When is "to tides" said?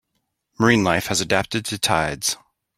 1.65-2.35